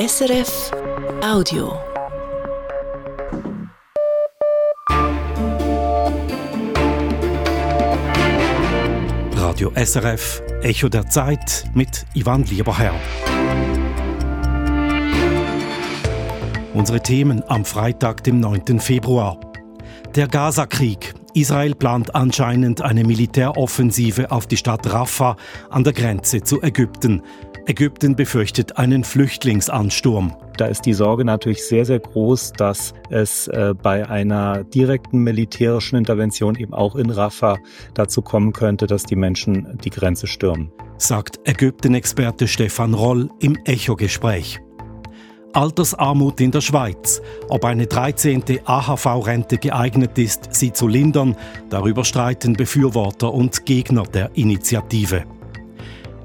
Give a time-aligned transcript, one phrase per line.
[0.00, 0.70] SRF
[1.22, 1.78] Audio.
[9.34, 12.94] Radio SRF Echo der Zeit mit Ivan Lieberherr.
[16.72, 18.80] Unsere Themen am Freitag, dem 9.
[18.80, 19.38] Februar.
[20.14, 21.12] Der Gaza-Krieg.
[21.34, 25.36] Israel plant anscheinend eine Militäroffensive auf die Stadt Rafah
[25.68, 27.22] an der Grenze zu Ägypten.
[27.66, 30.34] Ägypten befürchtet einen Flüchtlingsansturm.
[30.56, 35.96] Da ist die Sorge natürlich sehr, sehr groß, dass es äh, bei einer direkten militärischen
[35.96, 37.58] Intervention eben auch in Rafah
[37.94, 40.72] dazu kommen könnte, dass die Menschen die Grenze stürmen.
[40.98, 44.60] Sagt Ägypten-Experte Stefan Roll im Echo-Gespräch.
[45.52, 47.20] Altersarmut in der Schweiz.
[47.48, 48.42] Ob eine 13.
[48.64, 51.36] AHV-Rente geeignet ist, sie zu lindern,
[51.70, 55.24] darüber streiten Befürworter und Gegner der Initiative.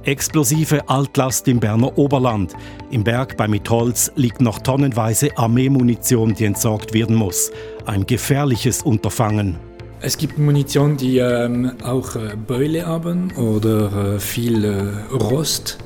[0.05, 2.53] Explosive Altlast im Berner Oberland.
[2.91, 7.51] Im Berg bei Mitholz liegt noch tonnenweise Armeemunition, die entsorgt werden muss.
[7.87, 9.57] Ein gefährliches Unterfangen.
[10.01, 15.79] Es gibt Munition, die ähm, auch äh, Beule haben oder äh, viel äh, Rost.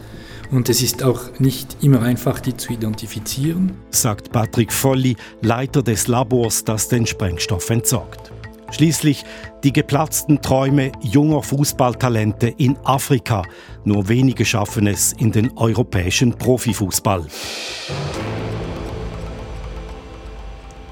[0.52, 3.72] Und es ist auch nicht immer einfach, die zu identifizieren.
[3.92, 8.34] Sagt Patrick Volli, Leiter des Labors, das den Sprengstoff entsorgt.
[8.72, 9.24] Schließlich
[9.64, 13.44] die geplatzten Träume junger Fußballtalente in Afrika.
[13.84, 17.26] Nur wenige schaffen es in den europäischen Profifußball.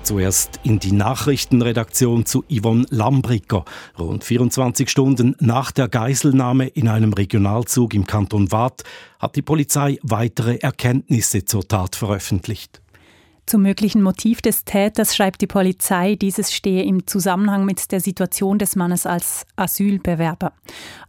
[0.07, 3.65] Zuerst in die Nachrichtenredaktion zu Yvonne Lambricker.
[3.99, 8.83] Rund 24 Stunden nach der Geiselnahme in einem Regionalzug im Kanton Waadt
[9.19, 12.81] hat die Polizei weitere Erkenntnisse zur Tat veröffentlicht.
[13.47, 18.59] Zum möglichen Motiv des Täters schreibt die Polizei, dieses stehe im Zusammenhang mit der Situation
[18.59, 20.51] des Mannes als Asylbewerber.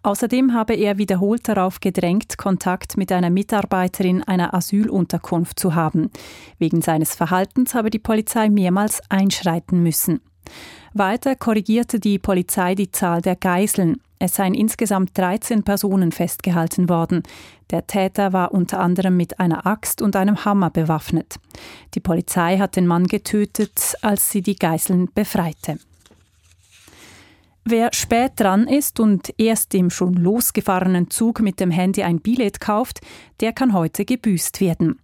[0.04, 6.12] Außerdem habe er wiederholt darauf gedrängt, Kontakt mit einer Mitarbeiterin einer Asylunterkunft zu haben.
[6.60, 10.20] Wegen seines Verhaltens habe die Polizei mehrmals einschreiten müssen.
[10.94, 14.00] Weiter korrigierte die Polizei die Zahl der Geiseln.
[14.18, 17.22] Es seien insgesamt 13 Personen festgehalten worden.
[17.70, 21.36] Der Täter war unter anderem mit einer Axt und einem Hammer bewaffnet.
[21.94, 25.78] Die Polizei hat den Mann getötet, als sie die Geiseln befreite.
[27.64, 32.60] Wer spät dran ist und erst im schon losgefahrenen Zug mit dem Handy ein Billett
[32.60, 33.00] kauft,
[33.40, 34.98] der kann heute gebüßt werden.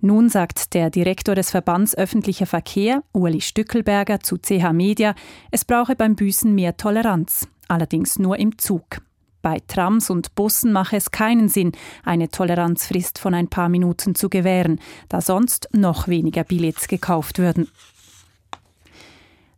[0.00, 5.14] Nun sagt der Direktor des Verbands öffentlicher Verkehr, Uli Stückelberger, zu CH Media,
[5.52, 9.00] es brauche beim Büßen mehr Toleranz allerdings nur im Zug.
[9.42, 11.72] Bei Trams und Bussen mache es keinen Sinn,
[12.04, 17.68] eine Toleranzfrist von ein paar Minuten zu gewähren, da sonst noch weniger Billets gekauft würden.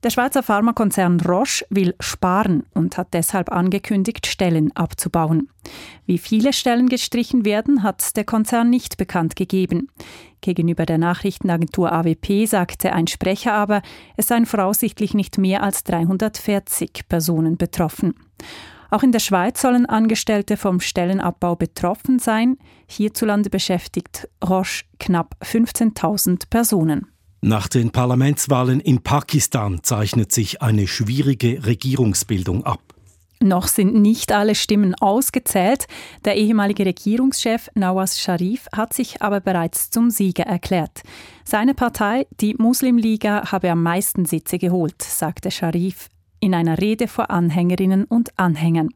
[0.03, 5.49] Der Schweizer Pharmakonzern Roche will sparen und hat deshalb angekündigt, Stellen abzubauen.
[6.07, 9.89] Wie viele Stellen gestrichen werden, hat der Konzern nicht bekannt gegeben.
[10.41, 13.81] Gegenüber der Nachrichtenagentur AWP sagte ein Sprecher aber,
[14.17, 18.15] es seien voraussichtlich nicht mehr als 340 Personen betroffen.
[18.91, 22.59] Auch in der Schweiz sollen Angestellte vom Stellenabbau betroffen sein.
[22.89, 27.12] Hierzulande beschäftigt Roche knapp 15.000 Personen.
[27.45, 32.81] Nach den Parlamentswahlen in Pakistan zeichnet sich eine schwierige Regierungsbildung ab.
[33.41, 35.87] Noch sind nicht alle Stimmen ausgezählt.
[36.25, 41.03] Der ehemalige Regierungschef Nawaz Sharif hat sich aber bereits zum Sieger erklärt.
[41.45, 47.33] Seine Partei, die Muslimliga, habe am meisten Sitze geholt, sagte Sharif in einer Rede vor
[47.33, 48.91] Anhängerinnen und Anhängern.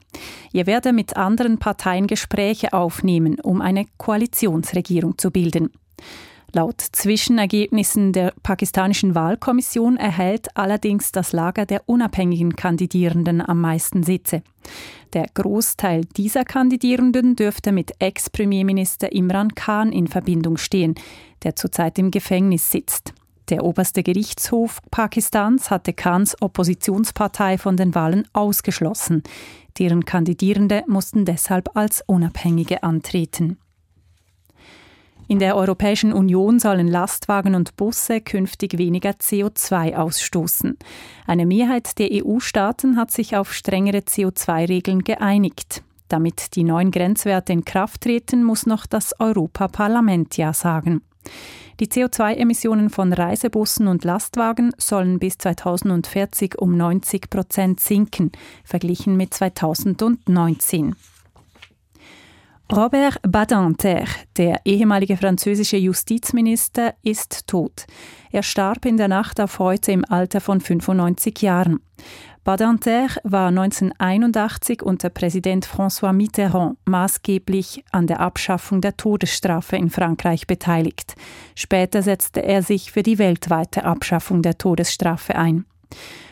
[0.53, 5.71] Er werde mit anderen Parteien Gespräche aufnehmen, um eine Koalitionsregierung zu bilden.
[6.57, 14.43] Laut Zwischenergebnissen der pakistanischen Wahlkommission erhält allerdings das Lager der unabhängigen Kandidierenden am meisten Sitze.
[15.13, 20.95] Der Großteil dieser Kandidierenden dürfte mit Ex-Premierminister Imran Khan in Verbindung stehen,
[21.43, 23.13] der zurzeit im Gefängnis sitzt.
[23.51, 29.25] Der oberste Gerichtshof Pakistans hatte Khans Oppositionspartei von den Wahlen ausgeschlossen.
[29.79, 33.59] Deren Kandidierende mussten deshalb als Unabhängige antreten.
[35.29, 40.79] In der Europäischen Union sollen Lastwagen und Busse künftig weniger CO2 ausstoßen.
[41.27, 45.83] Eine Mehrheit der EU-Staaten hat sich auf strengere CO2-Regeln geeinigt.
[46.09, 51.03] Damit die neuen Grenzwerte in Kraft treten, muss noch das Europaparlament ja sagen.
[51.81, 58.31] Die CO2-Emissionen von Reisebussen und Lastwagen sollen bis 2040 um 90 Prozent sinken,
[58.65, 60.95] verglichen mit 2019.
[62.75, 67.87] Robert Badinter, der ehemalige französische Justizminister, ist tot.
[68.33, 71.79] Er starb in der Nacht auf heute im Alter von 95 Jahren.
[72.43, 80.49] Badinter war 1981 unter Präsident François Mitterrand maßgeblich an der Abschaffung der Todesstrafe in Frankreich
[80.49, 81.15] beteiligt.
[81.55, 85.67] Später setzte er sich für die weltweite Abschaffung der Todesstrafe ein.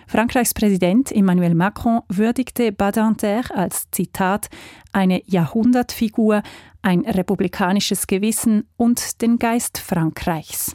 [0.07, 4.49] Frankreichs Präsident Emmanuel Macron würdigte Badinter als Zitat
[4.93, 6.43] eine Jahrhundertfigur,
[6.83, 10.75] ein republikanisches Gewissen und den Geist Frankreichs.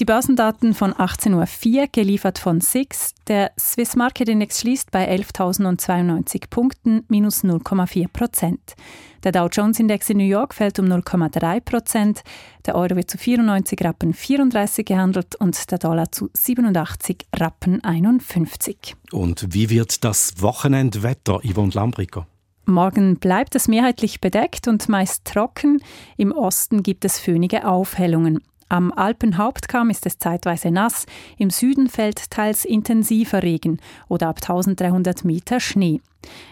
[0.00, 3.14] Die Börsendaten von 18.04 Uhr, geliefert von SIX.
[3.28, 8.74] Der Swiss Market Index schließt bei 11.092 Punkten, minus 0,4 Prozent.
[9.22, 12.22] Der Dow Jones Index in New York fällt um 0,3 Prozent.
[12.66, 18.96] Der Euro wird zu 94 Rappen 34 gehandelt und der Dollar zu 87 Rappen 51.
[19.12, 22.26] Und wie wird das Wochenendwetter, Yvonne Lambricker?
[22.66, 25.82] Morgen bleibt es mehrheitlich bedeckt und meist trocken.
[26.16, 28.40] Im Osten gibt es föhnige Aufhellungen.
[28.74, 31.06] Am Alpenhauptkamm ist es zeitweise nass,
[31.38, 33.78] im Süden fällt teils intensiver Regen
[34.08, 36.00] oder ab 1300 Meter Schnee.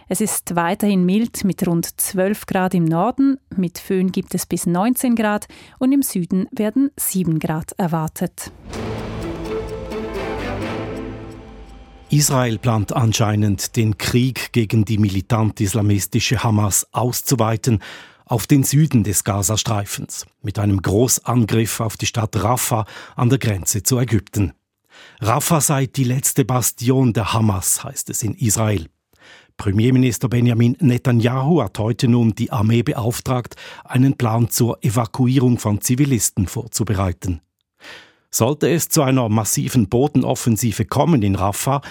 [0.08, 4.66] Es ist weiterhin mild mit rund 12 Grad im Norden, mit Föhn gibt es bis
[4.66, 5.48] 19 Grad
[5.80, 8.52] und im Süden werden 7 Grad erwartet.
[12.12, 17.80] Israel plant anscheinend, den Krieg gegen die militant-islamistische Hamas auszuweiten
[18.32, 23.82] auf den Süden des Gazastreifens mit einem Großangriff auf die Stadt Rafah an der Grenze
[23.82, 24.54] zu Ägypten.
[25.20, 28.88] Rafah sei die letzte Bastion der Hamas, heißt es in Israel.
[29.58, 36.46] Premierminister Benjamin Netanyahu hat heute nun die Armee beauftragt, einen Plan zur Evakuierung von Zivilisten
[36.46, 37.42] vorzubereiten.
[38.30, 41.82] Sollte es zu einer massiven Bodenoffensive kommen in Rafah,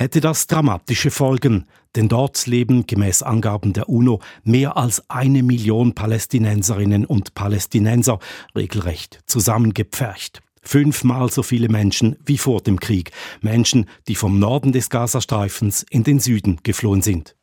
[0.00, 5.94] hätte das dramatische Folgen, denn dort leben gemäß Angaben der UNO mehr als eine Million
[5.94, 8.18] Palästinenserinnen und Palästinenser
[8.56, 10.40] regelrecht zusammengepfercht.
[10.62, 13.10] Fünfmal so viele Menschen wie vor dem Krieg,
[13.42, 17.36] Menschen, die vom Norden des Gazastreifens in den Süden geflohen sind.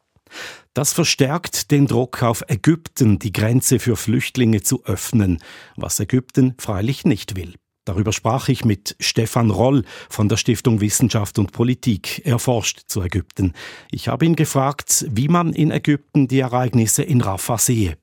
[0.73, 5.43] Das verstärkt den Druck auf Ägypten, die Grenze für Flüchtlinge zu öffnen,
[5.75, 7.53] was Ägypten freilich nicht will.
[7.87, 12.21] Darüber sprach ich mit Stefan Roll von der Stiftung Wissenschaft und Politik.
[12.25, 13.53] Er forscht zu Ägypten.
[13.91, 17.97] Ich habe ihn gefragt, wie man in Ägypten die Ereignisse in Rafah sehe.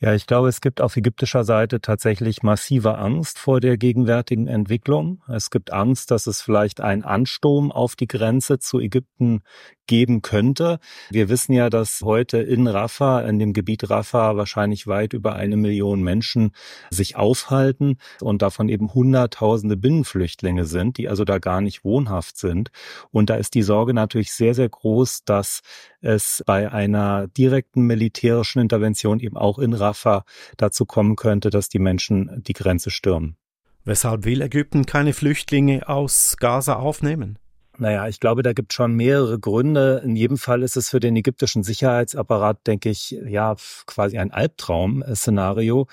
[0.00, 5.22] Ja, ich glaube, es gibt auf ägyptischer Seite tatsächlich massive Angst vor der gegenwärtigen Entwicklung.
[5.28, 9.42] Es gibt Angst, dass es vielleicht einen Ansturm auf die Grenze zu Ägypten
[9.90, 10.78] geben könnte.
[11.10, 15.56] Wir wissen ja, dass heute in Rafah, in dem Gebiet Rafah, wahrscheinlich weit über eine
[15.56, 16.52] Million Menschen
[16.90, 22.70] sich aufhalten und davon eben Hunderttausende Binnenflüchtlinge sind, die also da gar nicht wohnhaft sind.
[23.10, 25.60] Und da ist die Sorge natürlich sehr, sehr groß, dass
[26.00, 30.24] es bei einer direkten militärischen Intervention eben auch in Rafah
[30.56, 33.36] dazu kommen könnte, dass die Menschen die Grenze stürmen.
[33.84, 37.40] Weshalb will Ägypten keine Flüchtlinge aus Gaza aufnehmen?
[37.80, 40.02] Naja, ich glaube, da gibt schon mehrere Gründe.
[40.04, 43.56] In jedem Fall ist es für den ägyptischen Sicherheitsapparat, denke ich, ja,
[43.86, 45.86] quasi ein Albtraum-Szenario.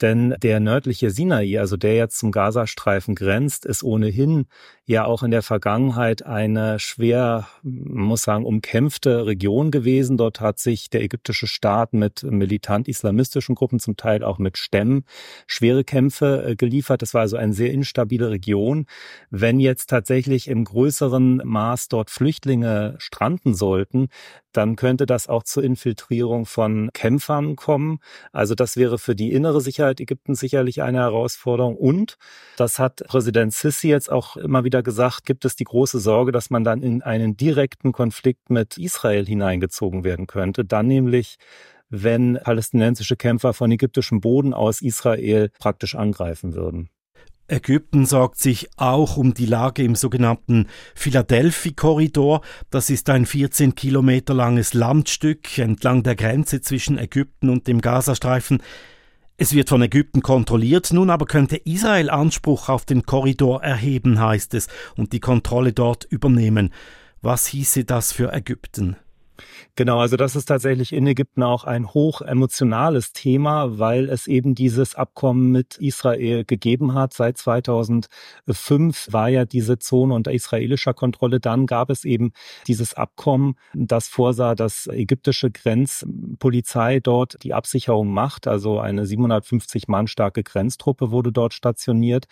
[0.00, 4.46] Denn der nördliche Sinai, also der jetzt zum Gazastreifen grenzt, ist ohnehin
[4.86, 10.16] ja auch in der Vergangenheit eine schwer, muss sagen, umkämpfte Region gewesen.
[10.16, 15.04] Dort hat sich der ägyptische Staat mit militant-islamistischen Gruppen, zum Teil auch mit Stämmen,
[15.46, 17.02] schwere Kämpfe äh, geliefert.
[17.02, 18.86] Das war also eine sehr instabile Region.
[19.30, 24.08] Wenn jetzt tatsächlich im größeren Maß dort Flüchtlinge stranden sollten,
[24.52, 27.98] dann könnte das auch zur Infiltrierung von Kämpfern kommen.
[28.32, 31.76] Also das wäre für die innere Sicherheit Ägyptens sicherlich eine Herausforderung.
[31.76, 32.16] Und,
[32.56, 36.50] das hat Präsident Sisi jetzt auch immer wieder gesagt, gibt es die große Sorge, dass
[36.50, 40.64] man dann in einen direkten Konflikt mit Israel hineingezogen werden könnte.
[40.64, 41.36] Dann nämlich
[41.90, 46.90] wenn palästinensische Kämpfer von ägyptischem Boden aus Israel praktisch angreifen würden.
[47.46, 52.40] Ägypten sorgt sich auch um die Lage im sogenannten Philadelphia-Korridor.
[52.70, 58.62] Das ist ein 14 Kilometer langes Landstück entlang der Grenze zwischen Ägypten und dem Gazastreifen.
[59.36, 64.54] Es wird von Ägypten kontrolliert, nun aber könnte Israel Anspruch auf den Korridor erheben, heißt
[64.54, 66.72] es, und die Kontrolle dort übernehmen.
[67.20, 68.96] Was hieße das für Ägypten?
[69.76, 74.54] Genau, also das ist tatsächlich in Ägypten auch ein hoch emotionales Thema, weil es eben
[74.54, 77.12] dieses Abkommen mit Israel gegeben hat.
[77.12, 81.40] Seit 2005 war ja diese Zone unter israelischer Kontrolle.
[81.40, 82.32] Dann gab es eben
[82.68, 88.46] dieses Abkommen, das vorsah, dass ägyptische Grenzpolizei dort die Absicherung macht.
[88.46, 92.26] Also eine 750 Mann starke Grenztruppe wurde dort stationiert.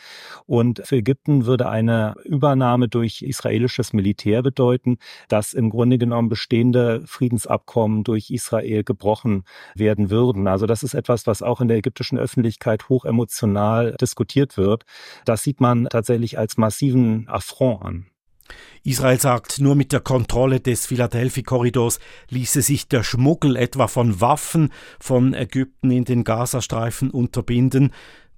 [0.47, 6.92] Und für Ägypten würde eine Übernahme durch israelisches Militär bedeuten, dass im Grunde genommen bestehende
[7.01, 9.45] Frieden Friedensabkommen durch Israel gebrochen
[9.75, 10.47] werden würden.
[10.47, 14.85] Also das ist etwas, was auch in der ägyptischen Öffentlichkeit hoch emotional diskutiert wird.
[15.25, 18.07] Das sieht man tatsächlich als massiven Affront an.
[18.85, 24.71] Israel sagt, nur mit der Kontrolle des Philadelphia-Korridors ließe sich der Schmuggel etwa von Waffen
[25.01, 27.93] von Ägypten in den Gazastreifen unterbinden.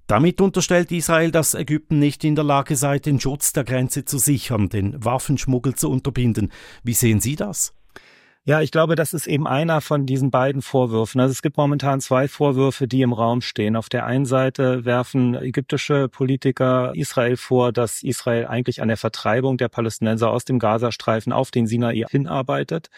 [0.07, 4.19] Damit unterstellt Israel, dass Ägypten nicht in der Lage sei, den Schutz der Grenze zu
[4.19, 6.51] sichern, den Waffenschmuggel zu unterbinden.
[6.83, 7.73] Wie sehen Sie das?
[8.47, 11.19] Ja, ich glaube, das ist eben einer von diesen beiden Vorwürfen.
[11.19, 13.75] Also es gibt momentan zwei Vorwürfe, die im Raum stehen.
[13.75, 19.57] Auf der einen Seite werfen ägyptische Politiker Israel vor, dass Israel eigentlich an der Vertreibung
[19.57, 22.91] der Palästinenser aus dem Gazastreifen auf den Sinai hinarbeitet.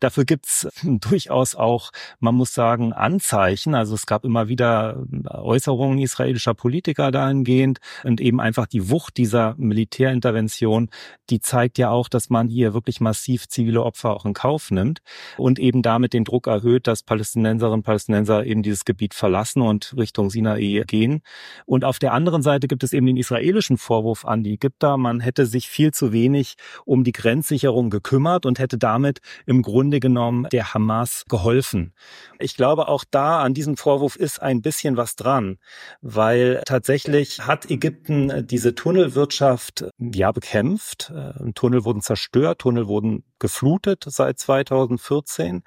[0.00, 3.74] Dafür gibt's durchaus auch, man muss sagen, Anzeichen.
[3.74, 9.54] Also es gab immer wieder Äußerungen israelischer Politiker dahingehend und eben einfach die Wucht dieser
[9.58, 10.88] Militärintervention,
[11.28, 14.93] die zeigt ja auch, dass man hier wirklich massiv zivile Opfer auch in Kauf nimmt
[14.94, 15.02] nimmt
[15.36, 19.94] und eben damit den Druck erhöht, dass Palästinenserinnen und Palästinenser eben dieses Gebiet verlassen und
[19.96, 21.22] Richtung Sinai gehen.
[21.66, 25.20] Und auf der anderen Seite gibt es eben den israelischen Vorwurf an die Ägypter, man
[25.20, 30.46] hätte sich viel zu wenig um die Grenzsicherung gekümmert und hätte damit im Grunde genommen
[30.52, 31.92] der Hamas geholfen.
[32.38, 35.58] Ich glaube, auch da an diesem Vorwurf ist ein bisschen was dran,
[36.00, 41.12] weil tatsächlich hat Ägypten diese Tunnelwirtschaft ja bekämpft.
[41.14, 44.38] Äh, Tunnel wurden zerstört, Tunnel wurden geflutet seit
[44.88, 45.62] 2014.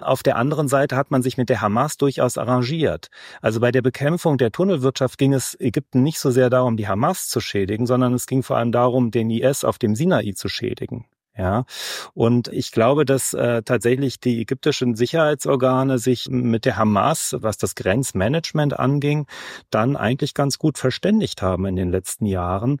[0.00, 3.08] Auf der anderen Seite hat man sich mit der Hamas durchaus arrangiert.
[3.40, 7.28] Also bei der Bekämpfung der Tunnelwirtschaft ging es Ägypten nicht so sehr darum, die Hamas
[7.28, 11.06] zu schädigen, sondern es ging vor allem darum, den IS auf dem Sinai zu schädigen.
[11.38, 11.66] Ja,
[12.14, 17.76] und ich glaube, dass äh, tatsächlich die ägyptischen Sicherheitsorgane sich mit der Hamas, was das
[17.76, 19.26] Grenzmanagement anging,
[19.70, 22.80] dann eigentlich ganz gut verständigt haben in den letzten Jahren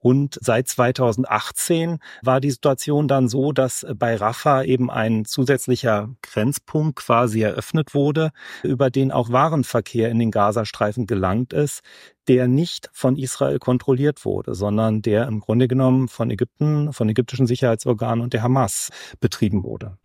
[0.00, 6.96] und seit 2018 war die Situation dann so, dass bei Rafah eben ein zusätzlicher Grenzpunkt
[6.96, 8.30] quasi eröffnet wurde,
[8.62, 11.80] über den auch Warenverkehr in den Gazastreifen gelangt ist,
[12.28, 17.46] der nicht von Israel kontrolliert wurde, sondern der im Grunde genommen von Ägypten, von ägyptischen
[17.46, 19.96] Sicherheitsorganen und der Hamas betrieben wurde.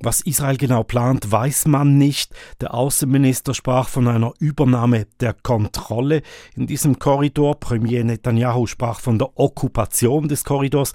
[0.00, 2.34] Was Israel genau plant, weiß man nicht.
[2.60, 6.22] Der Außenminister sprach von einer Übernahme der Kontrolle
[6.54, 7.58] in diesem Korridor.
[7.58, 10.92] Premier Netanyahu sprach von der Okkupation des Korridors.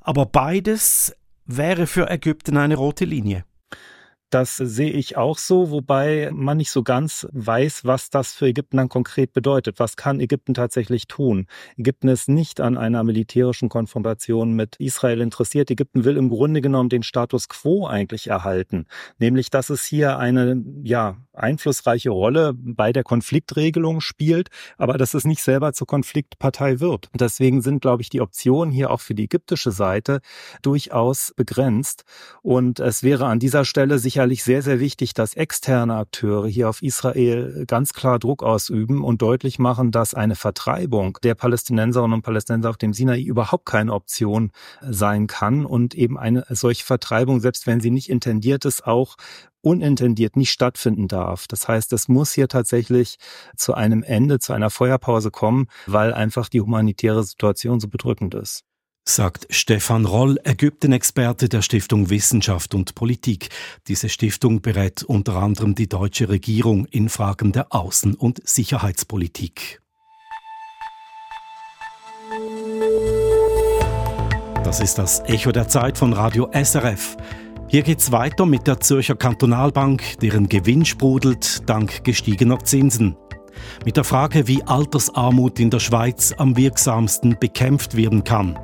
[0.00, 3.44] Aber beides wäre für Ägypten eine rote Linie.
[4.34, 8.78] Das sehe ich auch so, wobei man nicht so ganz weiß, was das für Ägypten
[8.78, 9.78] dann konkret bedeutet.
[9.78, 11.46] Was kann Ägypten tatsächlich tun?
[11.76, 15.70] Ägypten ist nicht an einer militärischen Konfrontation mit Israel interessiert.
[15.70, 18.86] Ägypten will im Grunde genommen den Status quo eigentlich erhalten,
[19.20, 24.48] nämlich dass es hier eine ja einflussreiche Rolle bei der Konfliktregelung spielt,
[24.78, 27.08] aber dass es nicht selber zur Konfliktpartei wird.
[27.14, 30.20] Deswegen sind, glaube ich, die Optionen hier auch für die ägyptische Seite
[30.62, 32.04] durchaus begrenzt.
[32.42, 36.68] Und es wäre an dieser Stelle sicher sicherlich sehr, sehr wichtig, dass externe Akteure hier
[36.68, 42.22] auf Israel ganz klar Druck ausüben und deutlich machen, dass eine Vertreibung der Palästinenserinnen und
[42.22, 47.66] Palästinenser auf dem Sinai überhaupt keine Option sein kann und eben eine solche Vertreibung, selbst
[47.66, 49.16] wenn sie nicht intendiert ist, auch
[49.64, 51.46] unintendiert nicht stattfinden darf.
[51.46, 53.16] Das heißt, es muss hier tatsächlich
[53.56, 58.64] zu einem Ende, zu einer Feuerpause kommen, weil einfach die humanitäre Situation so bedrückend ist
[59.06, 63.50] sagt Stefan Roll, Ägypten-Experte der Stiftung Wissenschaft und Politik.
[63.86, 69.80] Diese Stiftung berät unter anderem die deutsche Regierung in Fragen der Außen- und Sicherheitspolitik.
[74.64, 77.16] Das ist das Echo der Zeit von Radio SRF.
[77.68, 83.16] Hier geht's weiter mit der Zürcher Kantonalbank, deren Gewinn sprudelt dank gestiegener Zinsen.
[83.84, 88.58] Mit der Frage, wie Altersarmut in der Schweiz am wirksamsten bekämpft werden kann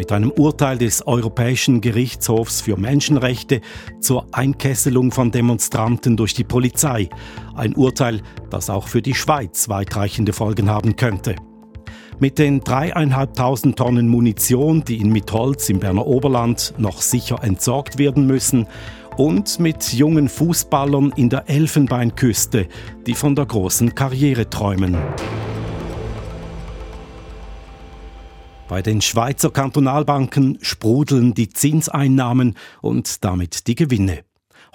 [0.00, 3.60] mit einem Urteil des Europäischen Gerichtshofs für Menschenrechte
[4.00, 7.10] zur Einkesselung von Demonstranten durch die Polizei.
[7.54, 11.36] Ein Urteil, das auch für die Schweiz weitreichende Folgen haben könnte.
[12.20, 18.26] Mit den dreieinhalbtausend Tonnen Munition, die in Mitholz im Berner Oberland noch sicher entsorgt werden
[18.26, 18.66] müssen,
[19.16, 22.68] und mit jungen Fußballern in der Elfenbeinküste,
[23.06, 24.98] die von der großen Karriere träumen.
[28.68, 34.24] Bei den Schweizer Kantonalbanken sprudeln die Zinseinnahmen und damit die Gewinne.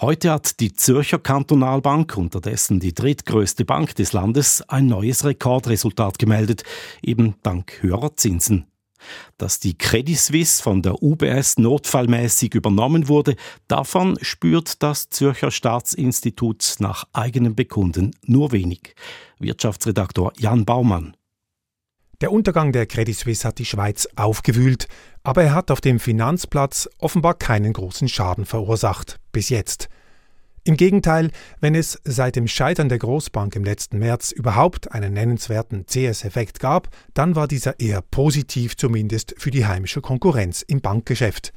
[0.02, 6.64] Heute hat die Zürcher Kantonalbank, unterdessen die drittgrößte Bank des Landes, ein neues Rekordresultat gemeldet,
[7.02, 8.66] eben dank höherer Zinsen.
[9.38, 13.38] Dass die Credit Suisse von der UBS notfallmäßig übernommen wurde,
[13.70, 18.96] davon spürt das Zürcher Staatsinstitut nach eigenem Bekunden nur wenig.
[19.40, 21.16] Wirtschaftsredaktor Jan Baumann.
[22.20, 24.88] Der Untergang der Credit Suisse hat die Schweiz aufgewühlt,
[25.24, 29.90] aber er hat auf dem Finanzplatz offenbar keinen großen Schaden verursacht, bis jetzt.
[30.64, 35.86] Im Gegenteil, wenn es seit dem Scheitern der Großbank im letzten März überhaupt einen nennenswerten
[35.86, 41.52] CS-Effekt gab, dann war dieser eher positiv zumindest für die heimische Konkurrenz im Bankgeschäft.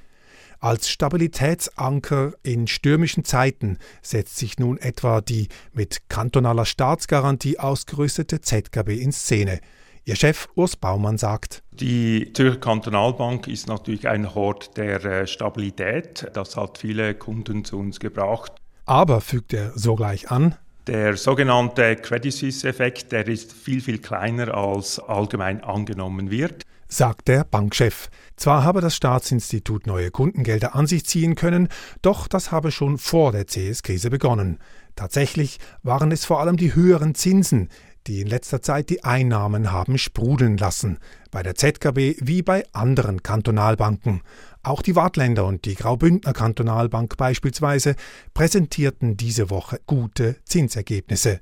[0.58, 8.88] Als Stabilitätsanker in stürmischen Zeiten setzt sich nun etwa die mit kantonaler Staatsgarantie ausgerüstete ZKB
[9.00, 9.60] in Szene.
[10.08, 16.30] Ihr Chef Urs Baumann sagt, die Zürcher Kantonalbank ist natürlich ein Hort der äh, Stabilität.
[16.32, 18.52] Das hat viele Kunden zu uns gebracht.
[18.86, 20.54] Aber, fügt er sogleich an,
[20.86, 27.44] der sogenannte Credit Suisse-Effekt, der ist viel, viel kleiner als allgemein angenommen wird sagt der
[27.44, 28.08] Bankchef.
[28.36, 31.68] Zwar habe das Staatsinstitut neue Kundengelder an sich ziehen können,
[32.02, 34.58] doch das habe schon vor der CS-Krise begonnen.
[34.96, 37.68] Tatsächlich waren es vor allem die höheren Zinsen,
[38.08, 40.98] die in letzter Zeit die Einnahmen haben sprudeln lassen,
[41.30, 44.22] bei der ZKB wie bei anderen Kantonalbanken.
[44.62, 47.94] Auch die Wartländer und die Graubündner Kantonalbank beispielsweise
[48.32, 51.40] präsentierten diese Woche gute Zinsergebnisse.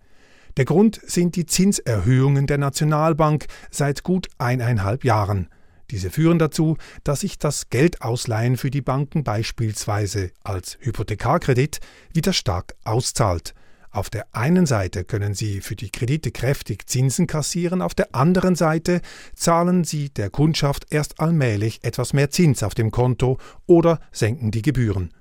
[0.56, 5.48] Der Grund sind die Zinserhöhungen der Nationalbank seit gut eineinhalb Jahren.
[5.90, 11.78] Diese führen dazu, dass sich das Geldausleihen für die Banken beispielsweise als Hypothekarkredit
[12.12, 13.54] wieder stark auszahlt.
[13.96, 18.54] Auf der einen Seite können sie für die Kredite kräftig Zinsen kassieren, auf der anderen
[18.54, 19.00] Seite
[19.34, 24.60] zahlen sie der Kundschaft erst allmählich etwas mehr Zins auf dem Konto oder senken die
[24.60, 25.14] Gebühren.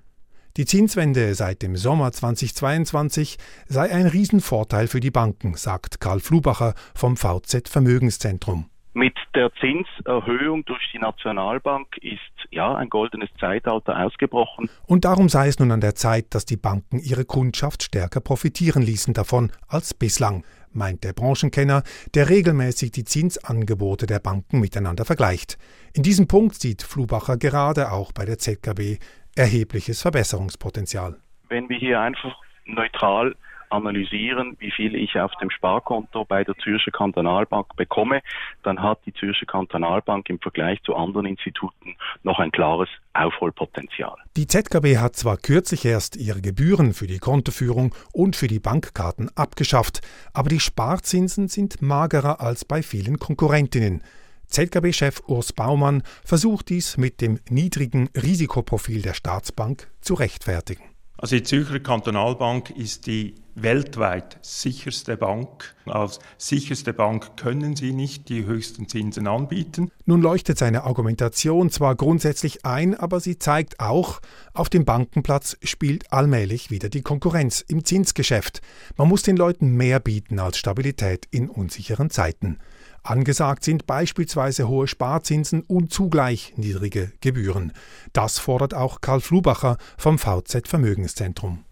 [0.57, 3.37] Die Zinswende seit dem Sommer 2022
[3.69, 8.65] sei ein Riesenvorteil für die Banken, sagt Karl Flubacher vom VZ Vermögenszentrum.
[8.97, 14.69] Mit der Zinserhöhung durch die Nationalbank ist ja ein goldenes Zeitalter ausgebrochen.
[14.87, 18.81] Und darum sei es nun an der Zeit, dass die Banken ihre Kundschaft stärker profitieren
[18.81, 21.83] ließen davon als bislang, meint der Branchenkenner,
[22.13, 25.57] der regelmäßig die Zinsangebote der Banken miteinander vergleicht.
[25.93, 28.99] In diesem Punkt sieht Flubacher gerade auch bei der ZKB
[29.35, 31.17] erhebliches Verbesserungspotenzial.
[31.49, 32.33] Wenn wir hier einfach
[32.63, 33.35] neutral
[33.69, 38.21] analysieren, wie viel ich auf dem Sparkonto bei der Zürcher Kantonalbank bekomme,
[38.63, 44.15] dann hat die Zürcher Kantonalbank im Vergleich zu anderen Instituten noch ein klares Aufholpotenzial.
[44.35, 49.29] Die ZKB hat zwar kürzlich erst ihre Gebühren für die Kontoführung und für die Bankkarten
[49.35, 50.01] abgeschafft,
[50.33, 54.01] aber die Sparzinsen sind magerer als bei vielen Konkurrentinnen.
[54.47, 60.83] ZKB-Chef Urs Baumann versucht dies mit dem niedrigen Risikoprofil der Staatsbank zu rechtfertigen.
[61.17, 65.75] Also die Zürcher Kantonalbank ist die weltweit sicherste Bank.
[65.85, 69.91] Als sicherste Bank können sie nicht die höchsten Zinsen anbieten.
[70.05, 74.19] Nun leuchtet seine Argumentation zwar grundsätzlich ein, aber sie zeigt auch,
[74.53, 78.61] auf dem Bankenplatz spielt allmählich wieder die Konkurrenz im Zinsgeschäft.
[78.97, 82.59] Man muss den Leuten mehr bieten als Stabilität in unsicheren Zeiten.
[83.03, 87.71] Angesagt sind beispielsweise hohe Sparzinsen und zugleich niedrige Gebühren.
[88.13, 91.65] Das fordert auch Karl Flubacher vom VZ Vermögenszentrum.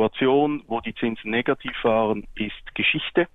[0.00, 3.28] Situation, wo die Zinsen negativ waren, ist Geschichte.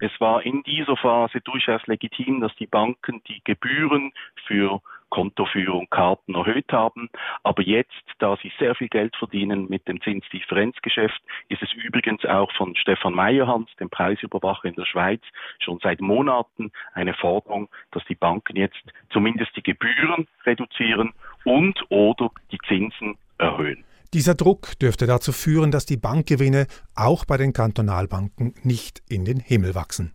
[0.00, 4.12] Es war in dieser Phase durchaus legitim, dass die Banken die Gebühren
[4.46, 7.10] für Kontoführung, Karten erhöht haben.
[7.44, 12.50] Aber jetzt, da sie sehr viel Geld verdienen mit dem Zinsdifferenzgeschäft, ist es übrigens auch
[12.56, 15.22] von Stefan Meyerhans, dem Preisüberwacher in der Schweiz,
[15.60, 21.12] schon seit Monaten eine Forderung, dass die Banken jetzt zumindest die Gebühren reduzieren
[21.44, 23.84] und oder die Zinsen erhöhen.
[24.12, 29.38] Dieser Druck dürfte dazu führen, dass die Bankgewinne auch bei den Kantonalbanken nicht in den
[29.38, 30.14] Himmel wachsen.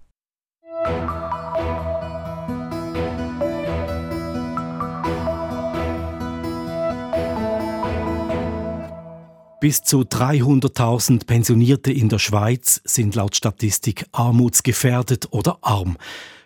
[9.62, 15.98] Bis zu 300.000 Pensionierte in der Schweiz sind laut Statistik armutsgefährdet oder arm.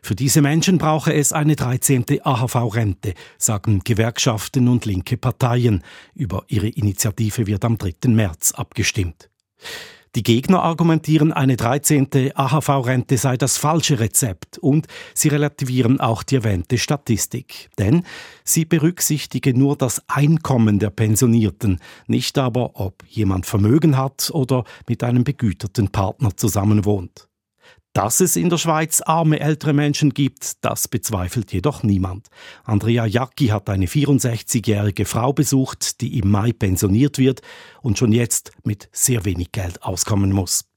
[0.02, 2.06] Für diese Menschen brauche es eine 13.
[2.24, 5.84] AHV-Rente, sagen Gewerkschaften und linke Parteien.
[6.14, 8.10] Über ihre Initiative wird am 3.
[8.10, 9.30] März abgestimmt.
[10.16, 12.32] Die Gegner argumentieren, eine 13.
[12.34, 17.70] AHV-Rente sei das falsche Rezept und sie relativieren auch die erwähnte Statistik.
[17.78, 18.04] Denn
[18.44, 25.04] sie berücksichtige nur das Einkommen der Pensionierten, nicht aber, ob jemand Vermögen hat oder mit
[25.04, 27.29] einem begüterten Partner zusammenwohnt.
[27.94, 32.28] Dass es in der Schweiz arme ältere Menschen gibt, das bezweifelt jedoch niemand.
[32.64, 37.42] Andrea Jacki hat eine 64-jährige Frau besucht, die im Mai pensioniert wird
[37.82, 40.69] und schon jetzt mit sehr wenig Geld auskommen muss.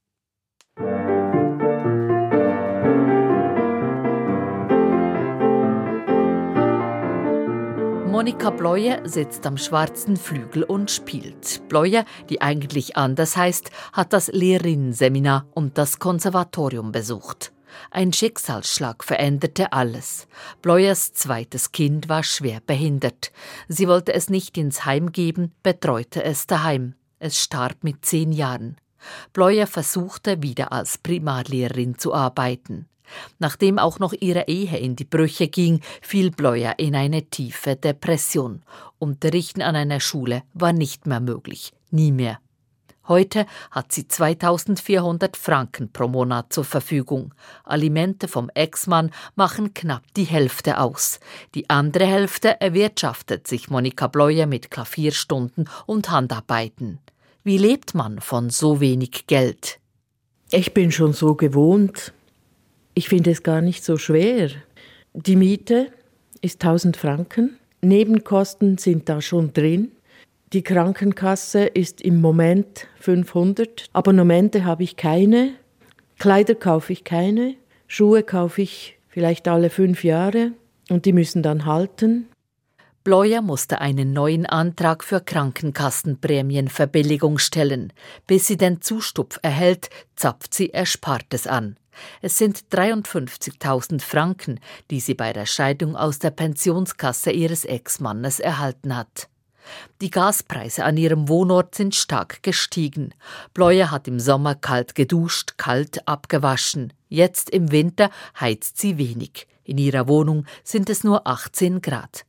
[8.23, 11.67] Monika Bleue sitzt am schwarzen Flügel und spielt.
[11.67, 17.51] Bleue, die eigentlich anders heißt, hat das Lehrerinnenseminar und das Konservatorium besucht.
[17.91, 20.29] Ein Schicksalsschlag veränderte alles.
[20.61, 23.33] Bleuers zweites Kind war schwer behindert.
[23.67, 26.95] Sie wollte es nicht ins Heim geben, betreute es daheim.
[27.19, 28.77] Es starb mit zehn Jahren.
[29.33, 32.87] Bleuer versuchte wieder als Primarlehrerin zu arbeiten.
[33.39, 38.61] Nachdem auch noch ihre Ehe in die Brüche ging, fiel Bleuer in eine tiefe Depression.
[38.99, 42.39] Unterrichten an einer Schule war nicht mehr möglich, nie mehr.
[43.05, 47.33] Heute hat sie 2400 Franken pro Monat zur Verfügung.
[47.65, 51.19] Alimente vom Ex-Mann machen knapp die Hälfte aus.
[51.53, 56.99] Die andere Hälfte erwirtschaftet sich Monika Bleuer mit Klavierstunden und Handarbeiten.
[57.43, 59.79] Wie lebt man von so wenig Geld?
[60.49, 62.13] Ich bin schon so gewohnt.
[62.93, 64.49] Ich finde es gar nicht so schwer.
[65.13, 65.91] Die Miete
[66.41, 67.57] ist 1000 Franken.
[67.81, 69.91] Nebenkosten sind da schon drin.
[70.53, 73.87] Die Krankenkasse ist im Moment 500.
[73.93, 75.53] Abonnemente habe ich keine.
[76.19, 77.55] Kleider kaufe ich keine.
[77.87, 80.51] Schuhe kaufe ich vielleicht alle fünf Jahre
[80.89, 82.27] und die müssen dann halten.
[83.03, 87.91] Bleuer musste einen neuen Antrag für Krankenkassenprämienverbilligung stellen.
[88.27, 91.77] Bis sie den Zustupf erhält, zapft sie Erspartes an.
[92.21, 94.59] Es sind 53.000 Franken,
[94.91, 99.29] die sie bei der Scheidung aus der Pensionskasse ihres Ex-Mannes erhalten hat.
[100.01, 103.13] Die Gaspreise an ihrem Wohnort sind stark gestiegen.
[103.53, 106.93] Bleuer hat im Sommer kalt geduscht, kalt abgewaschen.
[107.07, 109.47] Jetzt im Winter heizt sie wenig.
[109.63, 112.25] In ihrer Wohnung sind es nur 18 Grad.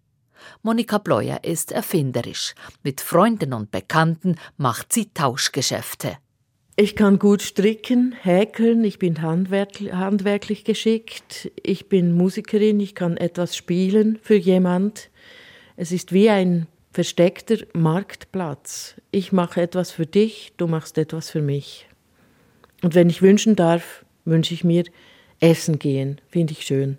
[0.62, 2.54] Monika Bleuer ist erfinderisch.
[2.82, 6.18] Mit Freunden und Bekannten macht sie Tauschgeschäfte.
[6.76, 13.56] Ich kann gut stricken, häkeln, ich bin handwerklich geschickt, ich bin Musikerin, ich kann etwas
[13.56, 15.08] spielen für jemand.
[15.76, 18.96] Es ist wie ein versteckter Marktplatz.
[19.12, 21.86] Ich mache etwas für dich, du machst etwas für mich.
[22.82, 24.82] Und wenn ich wünschen darf, wünsche ich mir
[25.38, 26.98] Essen gehen, finde ich schön.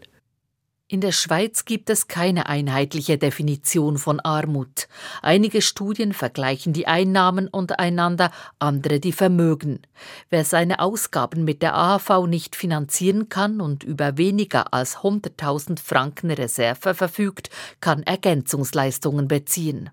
[0.88, 4.88] In der Schweiz gibt es keine einheitliche Definition von Armut.
[5.24, 9.82] Einige Studien vergleichen die Einnahmen untereinander, andere die Vermögen.
[10.30, 16.30] Wer seine Ausgaben mit der AHV nicht finanzieren kann und über weniger als 100.000 Franken
[16.30, 17.50] Reserve verfügt,
[17.82, 19.90] kann Ergänzungsleistungen beziehen.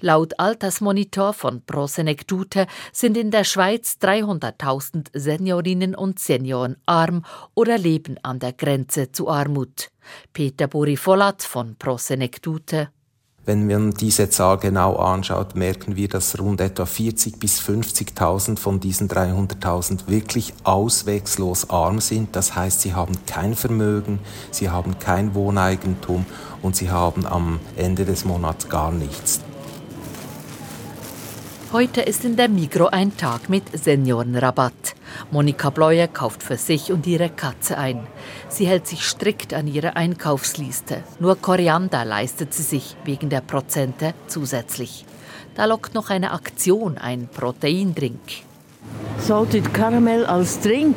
[0.00, 8.16] Laut Altersmonitor von Prosenectute sind in der Schweiz 300.000 Seniorinnen und Senioren arm oder leben
[8.22, 9.90] an der Grenze zu Armut.
[10.32, 12.88] Peter Borifolat von Prosenectute.
[13.48, 18.78] Wenn man diese Zahl genau anschaut, merken wir, dass rund etwa 40 bis 50.000 von
[18.78, 22.36] diesen 300.000 wirklich auswegslos arm sind.
[22.36, 24.18] Das heißt, sie haben kein Vermögen,
[24.50, 26.26] sie haben kein Wohneigentum
[26.60, 29.40] und sie haben am Ende des Monats gar nichts.
[31.70, 34.94] Heute ist in der Migro ein Tag mit Seniorenrabatt.
[35.30, 38.06] Monika Bleuer kauft für sich und ihre Katze ein.
[38.48, 41.04] Sie hält sich strikt an ihre Einkaufsliste.
[41.20, 45.04] Nur Koriander leistet sie sich wegen der Prozente zusätzlich.
[45.56, 48.18] Da lockt noch eine Aktion, ein Proteindrink.
[49.18, 50.96] Salted Caramel als Drink.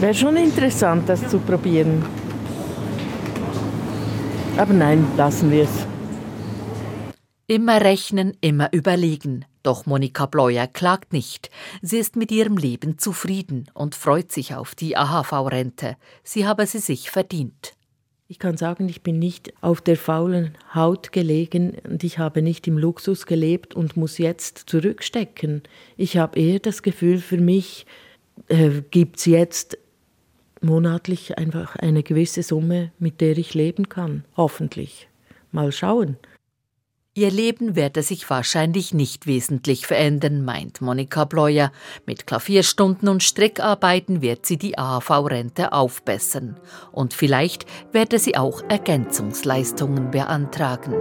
[0.00, 2.02] Wäre schon interessant, das zu probieren.
[4.56, 5.91] Aber nein, lassen wir es.
[7.52, 9.44] Immer rechnen, immer überlegen.
[9.62, 11.50] Doch Monika Bleuer klagt nicht.
[11.82, 15.98] Sie ist mit ihrem Leben zufrieden und freut sich auf die AHV-Rente.
[16.24, 17.74] Sie habe sie sich verdient.
[18.26, 22.66] Ich kann sagen, ich bin nicht auf der faulen Haut gelegen und ich habe nicht
[22.68, 25.62] im Luxus gelebt und muss jetzt zurückstecken.
[25.98, 27.84] Ich habe eher das Gefühl, für mich
[28.48, 29.76] äh, gibt es jetzt
[30.62, 34.24] monatlich einfach eine gewisse Summe, mit der ich leben kann.
[34.38, 35.06] Hoffentlich.
[35.50, 36.16] Mal schauen.
[37.14, 41.70] Ihr Leben werde sich wahrscheinlich nicht wesentlich verändern, meint Monika Bleuer.
[42.06, 46.58] Mit Klavierstunden und Strickarbeiten wird sie die AHV-Rente aufbessern.
[46.90, 50.94] Und vielleicht werde sie auch Ergänzungsleistungen beantragen.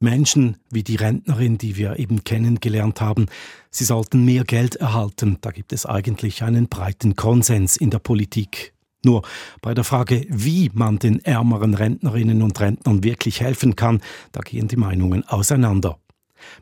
[0.00, 3.26] Menschen wie die Rentnerin, die wir eben kennengelernt haben,
[3.70, 5.38] sie sollten mehr Geld erhalten.
[5.40, 8.74] Da gibt es eigentlich einen breiten Konsens in der Politik.
[9.04, 9.22] Nur
[9.62, 14.00] bei der Frage, wie man den ärmeren Rentnerinnen und Rentnern wirklich helfen kann,
[14.32, 15.98] da gehen die Meinungen auseinander.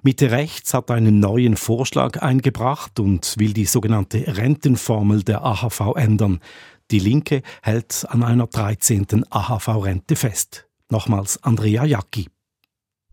[0.02, 6.40] Mitte Rechts hat einen neuen Vorschlag eingebracht und will die sogenannte Rentenformel der AHV ändern.
[6.90, 9.24] Die Linke hält an einer 13.
[9.28, 10.68] AHV-Rente fest.
[10.88, 12.28] Nochmals Andrea Jacki.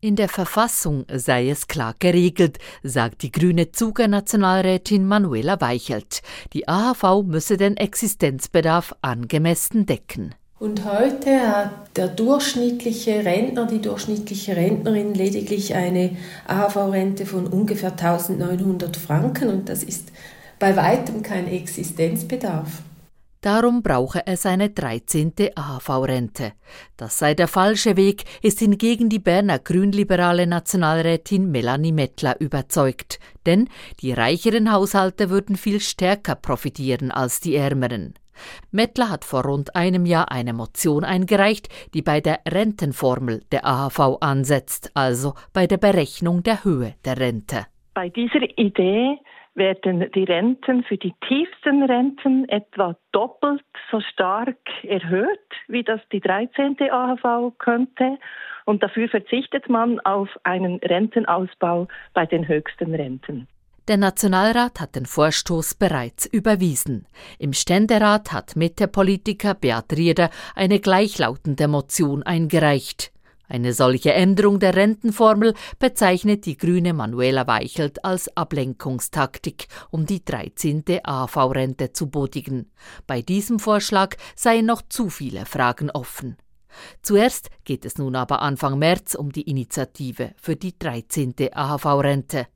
[0.03, 6.21] In der Verfassung sei es klar geregelt, sagt die grüne Zuger-Nationalrätin Manuela Weichelt.
[6.51, 10.35] Die AHV müsse den Existenzbedarf angemessen decken.
[10.59, 18.97] Und heute hat der durchschnittliche Rentner, die durchschnittliche Rentnerin lediglich eine AHV-Rente von ungefähr 1900
[18.97, 20.11] Franken und das ist
[20.59, 22.81] bei weitem kein Existenzbedarf.
[23.43, 25.33] Darum brauche es eine 13.
[25.53, 26.53] AHV-Rente.
[26.95, 33.19] Das sei der falsche Weg, ist hingegen die Berner grünliberale Nationalrätin Melanie Mettler überzeugt.
[33.45, 33.67] Denn
[33.99, 38.13] die reicheren Haushalte würden viel stärker profitieren als die ärmeren.
[38.71, 44.19] Mettler hat vor rund einem Jahr eine Motion eingereicht, die bei der Rentenformel der AHV
[44.21, 47.65] ansetzt, also bei der Berechnung der Höhe der Rente.
[47.93, 49.17] Bei dieser Idee
[49.55, 56.19] werden die Renten für die tiefsten Renten etwa doppelt so stark erhöht, wie das die
[56.19, 56.77] 13.
[56.89, 58.17] AHV könnte.
[58.65, 63.47] Und dafür verzichtet man auf einen Rentenausbau bei den höchsten Renten.
[63.89, 67.05] Der Nationalrat hat den Vorstoß bereits überwiesen.
[67.37, 73.12] Im Ständerat hat Mitte-Politiker Beat Rieder eine gleichlautende Motion eingereicht.
[73.53, 80.83] Eine solche Änderung der Rentenformel bezeichnet die grüne Manuela Weichelt als Ablenkungstaktik, um die 13.
[81.03, 82.71] AV-Rente zu bodigen.
[83.05, 86.35] Bei diesem Vorschlag seien noch zu viele Fragen offen.
[87.03, 91.35] Zuerst geht es nun aber Anfang März um die Initiative für die 13.
[91.53, 92.47] AHV-Rente.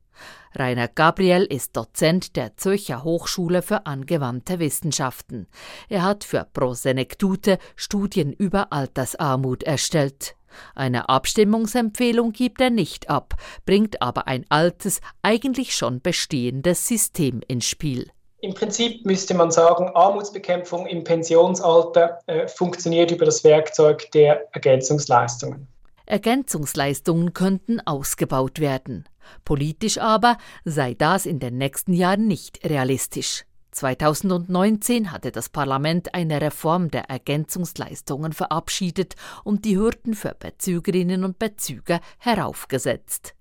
[0.56, 5.46] Rainer Gabriel ist Dozent der Zürcher Hochschule für angewandte Wissenschaften.
[5.88, 10.34] Er hat für Prosenektute Studien über Altersarmut erstellt.
[10.74, 13.34] Eine Abstimmungsempfehlung gibt er nicht ab,
[13.66, 18.10] bringt aber ein altes, eigentlich schon bestehendes System ins Spiel.
[18.40, 25.66] Im Prinzip müsste man sagen, Armutsbekämpfung im Pensionsalter äh, funktioniert über das Werkzeug der Ergänzungsleistungen.
[26.06, 29.08] Ergänzungsleistungen könnten ausgebaut werden.
[29.44, 33.44] Politisch aber sei das in den nächsten Jahren nicht realistisch.
[33.78, 39.14] 2019 hatte das Parlament eine Reform der Ergänzungsleistungen verabschiedet
[39.44, 43.37] und die Hürden für Bezügerinnen und Bezüger heraufgesetzt.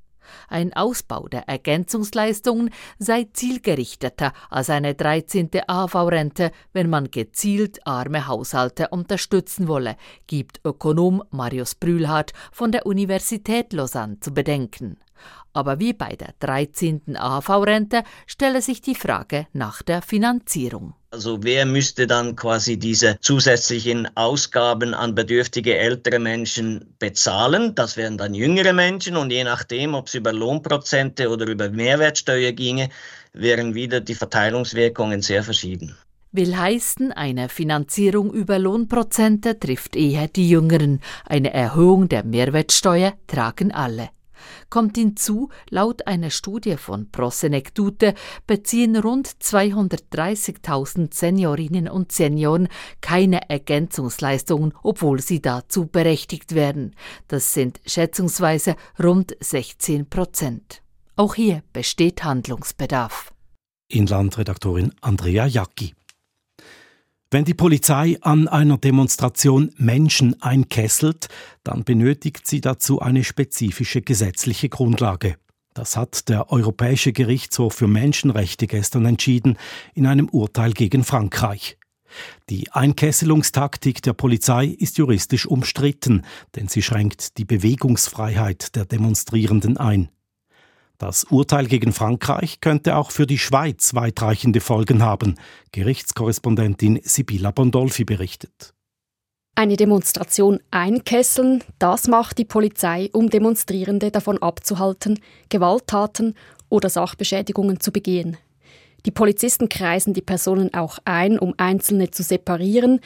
[0.48, 5.50] Ein Ausbau der Ergänzungsleistungen sei zielgerichteter als eine 13.
[5.68, 9.96] AV-Rente, wenn man gezielt arme Haushalte unterstützen wolle,
[10.28, 14.98] gibt Ökonom Marius Brühlhardt von der Universität Lausanne zu bedenken.
[15.54, 17.16] Aber wie bei der 13.
[17.18, 20.94] AHV-Rente stelle sich die Frage nach der Finanzierung.
[21.10, 27.74] Also wer müsste dann quasi diese zusätzlichen Ausgaben an bedürftige ältere Menschen bezahlen?
[27.76, 32.52] Das wären dann jüngere Menschen und je nachdem, ob es über Lohnprozente oder über Mehrwertsteuer
[32.52, 32.89] ginge,
[33.32, 35.96] wären wieder die Verteilungswirkungen sehr verschieden.
[36.34, 43.72] Will heißen, eine Finanzierung über Lohnprozente trifft eher die Jüngeren, eine Erhöhung der Mehrwertsteuer tragen
[43.72, 44.10] alle.
[44.69, 48.13] Kommt hinzu, laut einer Studie von Prosenektute
[48.45, 52.67] beziehen rund 230.000 Seniorinnen und Senioren
[53.02, 56.95] keine Ergänzungsleistungen, obwohl sie dazu berechtigt werden.
[57.28, 60.82] Das sind schätzungsweise rund 16 Prozent.
[61.15, 63.34] Auch hier besteht Handlungsbedarf.
[63.89, 65.93] Inlandredaktorin Andrea Jacki.
[67.30, 71.28] Wenn die Polizei an einer Demonstration Menschen einkesselt,
[71.63, 75.36] dann benötigt sie dazu eine spezifische gesetzliche Grundlage.
[75.74, 79.58] Das hat der Europäische Gerichtshof für Menschenrechte gestern entschieden
[79.94, 81.78] in einem Urteil gegen Frankreich.
[82.50, 86.24] Die Einkesselungstaktik der Polizei ist juristisch umstritten,
[86.56, 90.08] denn sie schränkt die Bewegungsfreiheit der Demonstrierenden ein.
[91.00, 95.36] Das Urteil gegen Frankreich könnte auch für die Schweiz weitreichende Folgen haben,
[95.72, 98.74] Gerichtskorrespondentin Sibylla Bondolfi berichtet.
[99.54, 106.34] Eine Demonstration einkesseln, das macht die Polizei, um Demonstrierende davon abzuhalten, Gewalttaten
[106.70, 108.38] oder Sachbeschädigungen zu begehen.
[109.06, 113.02] Die Polizisten kreisen die Personen auch ein, um Einzelne zu separieren,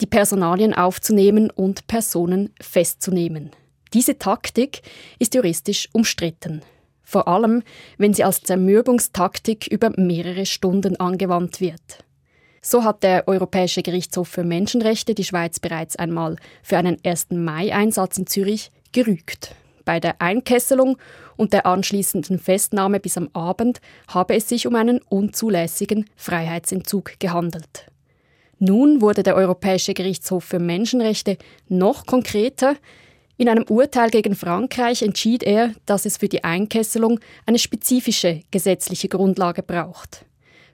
[0.00, 3.50] die Personalien aufzunehmen und Personen festzunehmen.
[3.92, 4.80] Diese Taktik
[5.18, 6.62] ist juristisch umstritten
[7.04, 7.62] vor allem
[7.98, 12.04] wenn sie als Zermürbungstaktik über mehrere Stunden angewandt wird.
[12.62, 17.26] So hat der Europäische Gerichtshof für Menschenrechte die Schweiz bereits einmal für einen 1.
[17.30, 19.54] Mai-Einsatz in Zürich gerügt.
[19.84, 20.96] Bei der Einkesselung
[21.36, 27.90] und der anschließenden Festnahme bis am Abend habe es sich um einen unzulässigen Freiheitsentzug gehandelt.
[28.58, 31.36] Nun wurde der Europäische Gerichtshof für Menschenrechte
[31.68, 32.76] noch konkreter.
[33.36, 39.08] In einem Urteil gegen Frankreich entschied er, dass es für die Einkesselung eine spezifische gesetzliche
[39.08, 40.24] Grundlage braucht.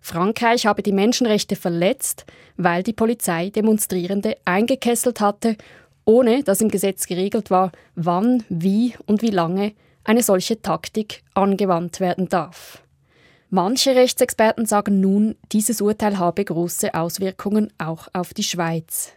[0.03, 5.57] Frankreich habe die Menschenrechte verletzt, weil die Polizei Demonstrierende eingekesselt hatte,
[6.05, 9.73] ohne dass im Gesetz geregelt war, wann, wie und wie lange
[10.05, 12.83] eine solche Taktik angewandt werden darf.
[13.51, 19.13] Manche Rechtsexperten sagen nun, dieses Urteil habe große Auswirkungen auch auf die Schweiz.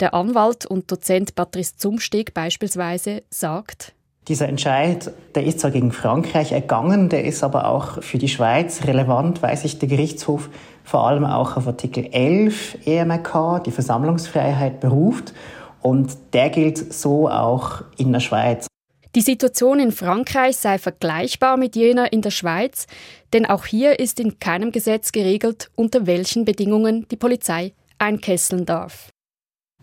[0.00, 3.94] Der Anwalt und Dozent Patrice Zumsteg beispielsweise sagt,
[4.26, 8.84] Dieser Entscheid, der ist zwar gegen Frankreich ergangen, der ist aber auch für die Schweiz
[8.84, 10.50] relevant, weil sich der Gerichtshof
[10.82, 15.32] vor allem auch auf Artikel 11 EMRK, die Versammlungsfreiheit, beruft.
[15.80, 18.66] Und der gilt so auch in der Schweiz.
[19.14, 22.88] Die Situation in Frankreich sei vergleichbar mit jener in der Schweiz,
[23.32, 29.13] denn auch hier ist in keinem Gesetz geregelt, unter welchen Bedingungen die Polizei einkesseln darf.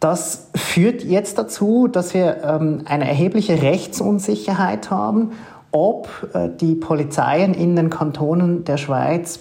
[0.02, 5.34] Das führt jetzt dazu, dass wir ähm, eine erhebliche Rechtsunsicherheit haben,
[5.72, 9.40] ob äh, die Polizeien in den Kantonen der Schweiz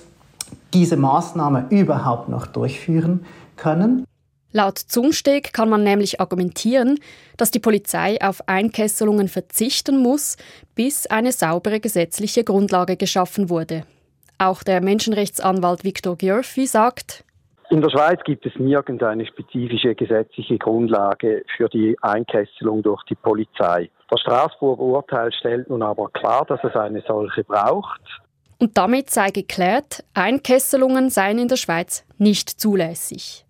[0.75, 3.25] diese Maßnahme überhaupt noch durchführen
[3.57, 4.05] können.
[4.53, 6.99] Laut Zumsteg kann man nämlich argumentieren,
[7.39, 10.37] dass die Polizei auf Einkesselungen verzichten muss,
[10.75, 13.85] bis eine saubere gesetzliche Grundlage geschaffen wurde.
[14.37, 17.25] Auch der Menschenrechtsanwalt Viktor Gjörfi sagt,
[17.71, 23.15] in der Schweiz gibt es nirgends eine spezifische gesetzliche Grundlage für die Einkesselung durch die
[23.15, 23.91] Polizei.
[24.11, 28.01] Das Straßburger Urteil stellt nun aber klar, dass es eine solche braucht.
[28.59, 33.47] Und damit sei geklärt, Einkesselungen seien in der Schweiz nicht zulässig.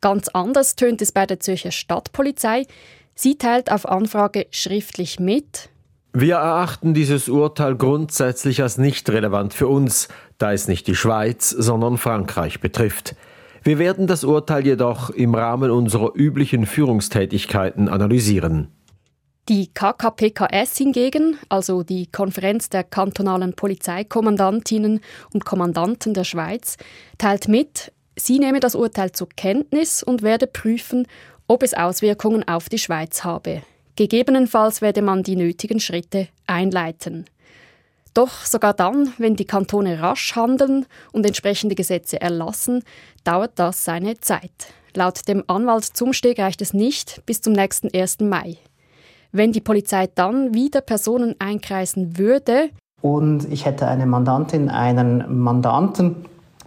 [0.00, 2.66] Ganz anders tönt es bei der Zürcher Stadtpolizei.
[3.14, 5.70] Sie teilt auf Anfrage schriftlich mit.
[6.12, 11.50] Wir erachten dieses Urteil grundsätzlich als nicht relevant für uns, da es nicht die Schweiz,
[11.50, 13.14] sondern Frankreich betrifft.
[13.64, 18.68] Wir werden das Urteil jedoch im Rahmen unserer üblichen Führungstätigkeiten analysieren.
[19.48, 25.00] Die KKPKS hingegen, also die Konferenz der kantonalen Polizeikommandantinnen
[25.32, 26.76] und Kommandanten der Schweiz,
[27.16, 31.06] teilt mit, sie nehme das Urteil zur Kenntnis und werde prüfen,
[31.48, 33.62] ob es Auswirkungen auf die Schweiz habe.
[33.96, 37.24] Gegebenenfalls werde man die nötigen Schritte einleiten.
[38.14, 42.84] Doch sogar dann, wenn die Kantone rasch handeln und entsprechende Gesetze erlassen,
[43.24, 44.68] dauert das seine Zeit.
[44.94, 48.20] Laut dem Anwalt Zumsteg reicht es nicht bis zum nächsten 1.
[48.20, 48.56] Mai.
[49.32, 52.70] Wenn die Polizei dann wieder Personen einkreisen würde,
[53.02, 56.24] und ich hätte eine Mandantin, einen Mandanten,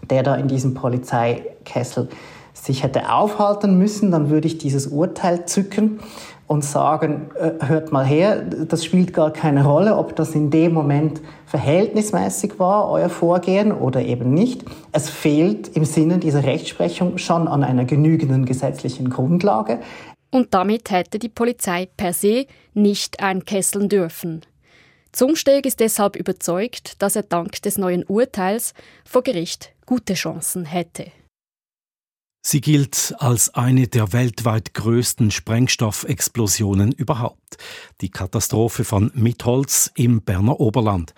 [0.09, 2.09] der da in diesem Polizeikessel
[2.53, 5.99] sich hätte aufhalten müssen, dann würde ich dieses Urteil zücken
[6.47, 10.73] und sagen, äh, hört mal her, das spielt gar keine Rolle, ob das in dem
[10.73, 14.63] Moment verhältnismäßig war, euer Vorgehen oder eben nicht.
[14.93, 19.79] Es fehlt im Sinne dieser Rechtsprechung schon an einer genügenden gesetzlichen Grundlage.
[20.31, 24.41] Und damit hätte die Polizei per se nicht einkesseln dürfen.
[25.11, 31.07] Zumsteg ist deshalb überzeugt, dass er dank des neuen Urteils vor Gericht gute Chancen hätte.
[32.49, 37.57] Sie gilt als eine der weltweit größten Sprengstoffexplosionen überhaupt.
[37.99, 41.13] Die Katastrophe von Mitholz im Berner Oberland.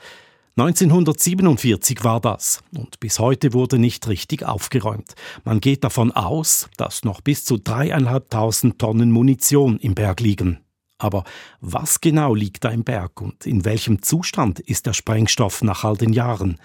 [0.58, 5.14] 1947 war das und bis heute wurde nicht richtig aufgeräumt.
[5.44, 10.62] Man geht davon aus, dass noch bis zu dreieinhalbtausend Tonnen Munition im Berg liegen.
[10.98, 11.26] Aber
[11.62, 15.96] was genau liegt da im Berg und in welchem Zustand ist der Sprengstoff nach all
[15.96, 16.60] den Jahren?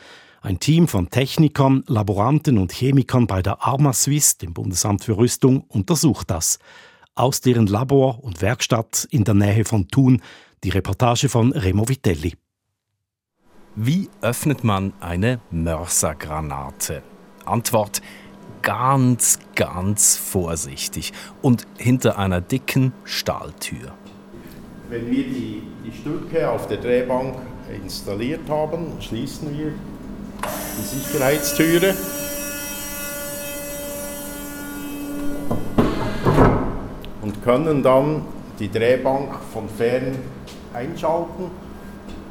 [0.45, 5.63] Ein Team von Technikern, Laboranten und Chemikern bei der Arma Suisse, dem Bundesamt für Rüstung,
[5.69, 6.59] untersucht das.
[7.15, 10.21] Aus deren Labor und Werkstatt in der Nähe von Thun
[10.63, 12.35] die Reportage von Remo Vitelli.
[13.75, 17.03] Wie öffnet man eine Mörsergranate?
[17.47, 18.03] Antwort
[18.61, 23.95] ganz, ganz vorsichtig und hinter einer dicken Stahltür.
[24.91, 27.35] Wenn wir die, die Stücke auf der Drehbank
[27.83, 29.73] installiert haben, schließen wir
[30.43, 31.95] die Sicherheitstüre.
[37.23, 38.23] Und können dann
[38.59, 40.17] die Drehbank von fern
[40.73, 41.51] einschalten.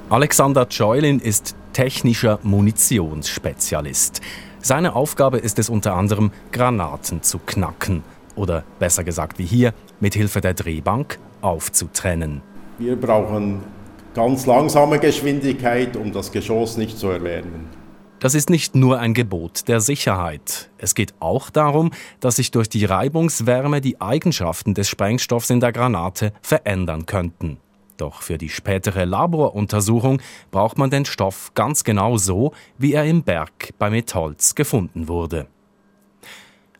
[0.09, 4.21] Alexander Scheulin ist technischer Munitionsspezialist.
[4.61, 8.03] Seine Aufgabe ist es unter anderem, Granaten zu knacken
[8.35, 12.41] oder besser gesagt wie hier, mit Hilfe der Drehbank aufzutrennen.
[12.77, 13.59] Wir brauchen
[14.13, 17.82] ganz langsame Geschwindigkeit, um das Geschoss nicht zu erwärmen.
[18.23, 20.69] Das ist nicht nur ein Gebot der Sicherheit.
[20.77, 25.73] Es geht auch darum, dass sich durch die Reibungswärme die Eigenschaften des Sprengstoffs in der
[25.73, 27.57] Granate verändern könnten.
[27.97, 33.23] Doch für die spätere Laboruntersuchung braucht man den Stoff ganz genau so, wie er im
[33.23, 35.47] Berg bei Metholz gefunden wurde.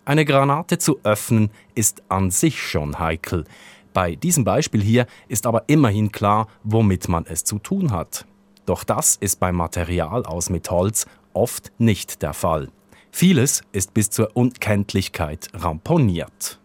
[0.06, 3.44] Eine Granate zu öffnen ist an sich schon heikel.
[3.92, 8.26] Bei diesem Beispiel hier ist aber immerhin klar, womit man es zu tun hat.
[8.66, 12.70] Doch das ist beim Material aus Metholz oft nicht der Fall.
[13.12, 16.60] Vieles ist bis zur Unkenntlichkeit ramponiert.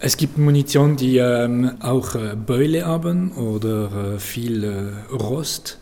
[0.00, 5.78] Es gibt Munition, die ähm, auch äh, Beule haben oder äh, viel äh, Rost.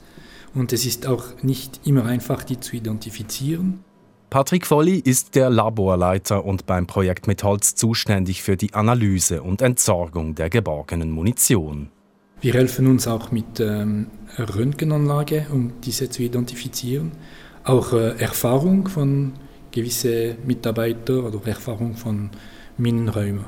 [0.52, 3.84] Und es ist auch nicht immer einfach, die zu identifizieren.
[4.30, 10.34] Patrick Volli ist der Laborleiter und beim Projekt Metholz zuständig für die Analyse und Entsorgung
[10.34, 11.88] der geborgenen Munition.
[12.40, 14.06] Wir helfen uns auch mit ähm,
[14.38, 17.12] Röntgenanlage, um diese zu identifizieren.
[17.70, 19.32] Auch äh, Erfahrung von
[19.70, 22.28] gewissen Mitarbeitern oder Erfahrung von
[22.78, 23.44] Minenräumern.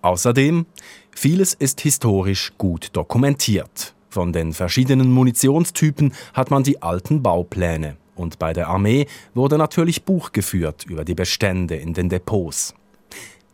[0.00, 0.66] Außerdem,
[1.12, 3.94] vieles ist historisch gut dokumentiert.
[4.08, 7.98] Von den verschiedenen Munitionstypen hat man die alten Baupläne.
[8.16, 12.74] Und bei der Armee wurde natürlich Buch geführt über die Bestände in den Depots.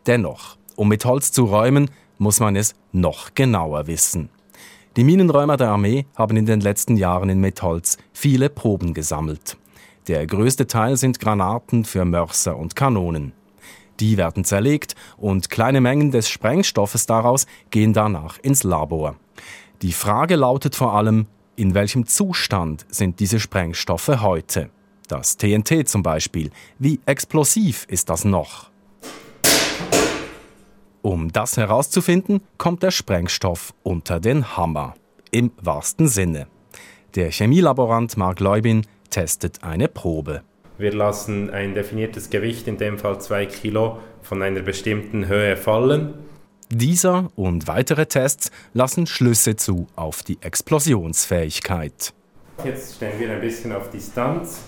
[0.07, 4.29] Dennoch, um mit Holz zu räumen, muss man es noch genauer wissen.
[4.97, 9.55] Die Minenräumer der Armee haben in den letzten Jahren in Metholz viele Proben gesammelt.
[10.09, 13.31] Der größte Teil sind Granaten für Mörser und Kanonen.
[13.99, 19.17] Die werden zerlegt und kleine Mengen des Sprengstoffes daraus gehen danach ins Labor.
[19.83, 24.71] Die Frage lautet vor allem, in welchem Zustand sind diese Sprengstoffe heute?
[25.07, 26.49] Das TNT zum Beispiel.
[26.79, 28.71] Wie explosiv ist das noch?
[31.03, 34.95] Um das herauszufinden, kommt der Sprengstoff unter den Hammer.
[35.29, 36.47] Im wahrsten Sinne.
[37.13, 40.41] Der Chemielaborant Mark Leubin testet eine Probe.
[40.77, 46.13] Wir lassen ein definiertes Gewicht, in dem Fall 2 Kilo, von einer bestimmten Höhe fallen.
[46.71, 52.13] Dieser und weitere Tests lassen Schlüsse zu auf die Explosionsfähigkeit.
[52.63, 54.61] Jetzt stellen wir ein bisschen auf Distanz.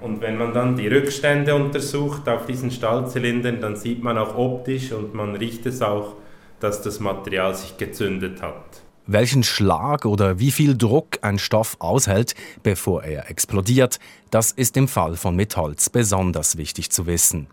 [0.00, 4.92] Und wenn man dann die Rückstände untersucht auf diesen Stahlzylindern, dann sieht man auch optisch
[4.92, 6.16] und man riecht es auch,
[6.60, 8.81] dass das Material sich gezündet hat.
[9.06, 13.98] Welchen Schlag oder wie viel Druck ein Stoff aushält, bevor er explodiert,
[14.30, 17.48] das ist im Fall von Metholz besonders wichtig zu wissen.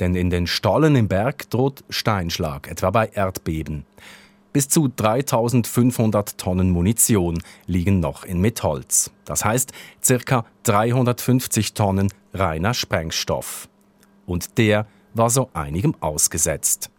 [0.00, 3.84] Denn in den Stollen im Berg droht Steinschlag, etwa bei Erdbeben.
[4.52, 9.10] Bis zu 3500 Tonnen Munition liegen noch in Metholz.
[9.24, 9.72] Das heißt
[10.26, 10.44] ca.
[10.64, 13.68] 350 Tonnen reiner Sprengstoff.
[14.26, 16.91] Und der war so einigem ausgesetzt.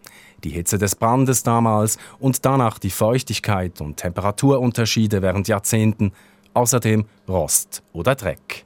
[0.44, 6.12] Die Hitze des Brandes damals und danach die Feuchtigkeit und Temperaturunterschiede während Jahrzehnten,
[6.54, 8.66] außerdem Rost oder Dreck.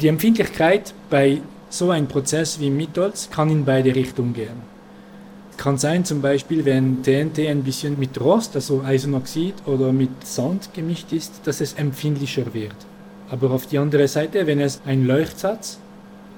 [0.00, 1.40] Die Empfindlichkeit bei
[1.70, 4.76] so einem Prozess wie Mitholz kann in beide Richtungen gehen.
[5.56, 10.74] Kann sein zum Beispiel, wenn TNT ein bisschen mit Rost, also Eisenoxid oder mit Sand
[10.74, 12.76] gemischt ist, dass es empfindlicher wird.
[13.30, 15.78] Aber auf die andere Seite, wenn es ein Leuchtsatz,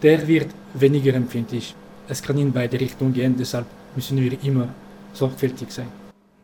[0.02, 1.74] der wird weniger empfindlich.
[2.08, 4.68] Es kann in beide Richtungen gehen, deshalb müssen wir immer
[5.12, 5.88] sorgfältig sein.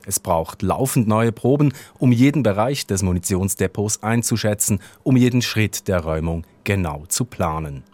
[0.07, 6.01] Es braucht laufend neue Proben, um jeden Bereich des Munitionsdepots einzuschätzen, um jeden Schritt der
[6.01, 7.85] Räumung genau zu planen.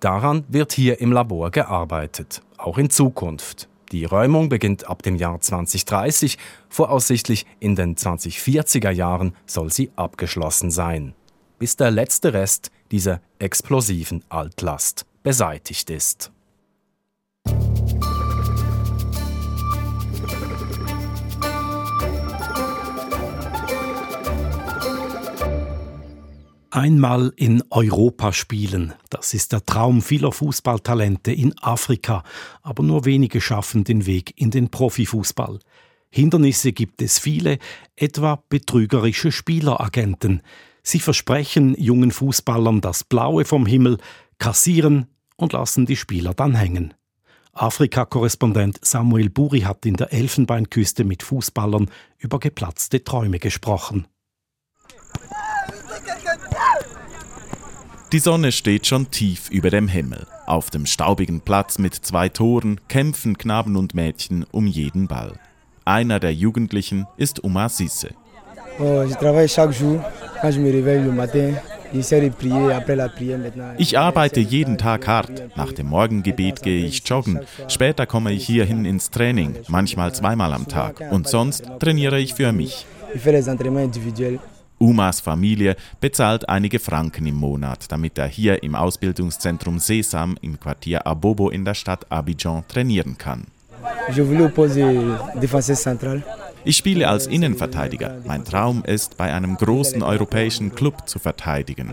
[0.00, 3.68] Daran wird hier im Labor gearbeitet, auch in Zukunft.
[3.92, 6.38] Die Räumung beginnt ab dem Jahr 2030.
[6.68, 11.14] Voraussichtlich in den 2040er Jahren soll sie abgeschlossen sein.
[11.58, 16.30] Bis der letzte Rest dieser explosiven Altlast beseitigt ist.
[26.76, 32.22] Einmal in Europa spielen, das ist der Traum vieler Fußballtalente in Afrika,
[32.60, 35.58] aber nur wenige schaffen den Weg in den Profifußball.
[36.10, 37.56] Hindernisse gibt es viele,
[37.96, 40.42] etwa betrügerische Spieleragenten.
[40.82, 43.96] Sie versprechen jungen Fußballern das Blaue vom Himmel,
[44.36, 45.06] kassieren
[45.36, 46.92] und lassen die Spieler dann hängen.
[47.54, 54.06] Afrika-Korrespondent Samuel Buri hat in der Elfenbeinküste mit Fußballern über geplatzte Träume gesprochen.
[58.16, 60.26] Die Sonne steht schon tief über dem Himmel.
[60.46, 65.34] Auf dem staubigen Platz mit zwei Toren kämpfen Knaben und Mädchen um jeden Ball.
[65.84, 68.08] Einer der Jugendlichen ist Omar Sisse.
[68.78, 69.04] Oh,
[73.76, 75.54] ich arbeite jeden Tag hart.
[75.54, 77.40] Nach dem Morgengebet gehe ich joggen.
[77.68, 81.02] Später komme ich hierhin ins Training, manchmal zweimal am Tag.
[81.10, 82.86] Und sonst trainiere ich für mich.
[84.78, 91.06] Umas Familie bezahlt einige Franken im Monat, damit er hier im Ausbildungszentrum Sesam im Quartier
[91.06, 93.46] Abobo in der Stadt Abidjan trainieren kann.
[96.64, 98.16] Ich spiele als Innenverteidiger.
[98.26, 101.92] Mein Traum ist, bei einem großen europäischen Club zu verteidigen.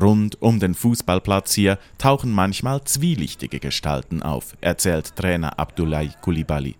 [0.00, 6.76] Rund um den Fußballplatz hier tauchen manchmal zwielichtige Gestalten auf, erzählt Trainer Abdoulaye Koulibaly.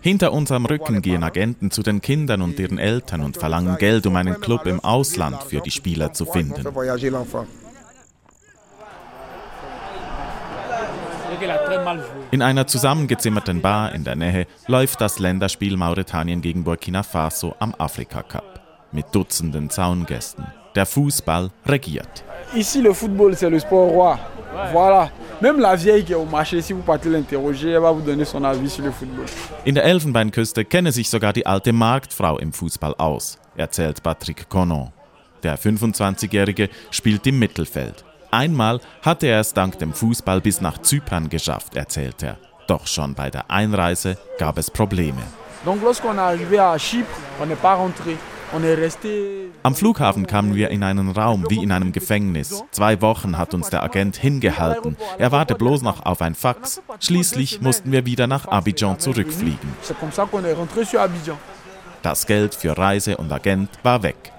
[0.00, 4.16] Hinter unserem Rücken gehen Agenten zu den Kindern und ihren Eltern und verlangen Geld, um
[4.16, 6.64] einen Club im Ausland für die Spieler zu finden.
[12.30, 17.74] In einer zusammengezimmerten Bar in der Nähe läuft das Länderspiel Mauretanien gegen Burkina Faso am
[17.78, 18.60] Afrika Cup
[18.92, 20.46] mit Dutzenden Zaungästen.
[20.74, 22.24] Der Fußball regiert.
[22.54, 24.18] Ici le football c'est le sport roi.
[24.72, 25.10] Voilà.
[25.40, 28.24] Même la vieille qui est au marché, si vous partez l'interroger, elle va vous donner
[28.24, 29.26] son avis sur le football.
[29.66, 34.92] In der Elfenbeinküste kenne sich sogar die alte Marktfrau im Fußball aus, erzählt Patrick Conon.
[35.42, 38.04] Der 25-Jährige spielt im Mittelfeld.
[38.30, 42.38] Einmal hatte er es dank dem Fußball bis nach Zypern geschafft, erzählt er.
[42.68, 45.22] Doch schon bei der Einreise gab es Probleme.
[45.64, 48.16] Donc lorsqu'on est arrivé à Chypre, on n'est pas rentré.
[49.62, 52.62] Am Flughafen kamen wir in einen Raum wie in einem Gefängnis.
[52.70, 54.96] Zwei Wochen hat uns der Agent hingehalten.
[55.18, 56.82] Er warte bloß noch auf ein Fax.
[57.00, 59.74] Schließlich mussten wir wieder nach Abidjan zurückfliegen.
[62.02, 64.32] Das Geld für Reise und Agent war weg.